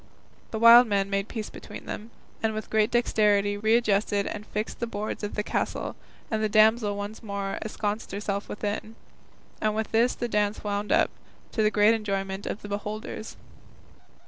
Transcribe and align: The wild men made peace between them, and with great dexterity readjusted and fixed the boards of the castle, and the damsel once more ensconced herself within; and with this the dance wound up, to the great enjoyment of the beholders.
The 0.49 0.57
wild 0.57 0.87
men 0.87 1.11
made 1.11 1.27
peace 1.27 1.51
between 1.51 1.85
them, 1.85 2.09
and 2.41 2.55
with 2.55 2.71
great 2.71 2.89
dexterity 2.89 3.55
readjusted 3.55 4.25
and 4.25 4.47
fixed 4.47 4.79
the 4.79 4.87
boards 4.87 5.21
of 5.23 5.35
the 5.35 5.43
castle, 5.43 5.95
and 6.31 6.41
the 6.41 6.49
damsel 6.49 6.95
once 6.97 7.21
more 7.21 7.59
ensconced 7.61 8.11
herself 8.11 8.49
within; 8.49 8.95
and 9.61 9.75
with 9.75 9.91
this 9.91 10.15
the 10.15 10.27
dance 10.27 10.63
wound 10.63 10.91
up, 10.91 11.11
to 11.51 11.61
the 11.61 11.69
great 11.69 11.93
enjoyment 11.93 12.47
of 12.47 12.63
the 12.63 12.67
beholders. 12.67 13.37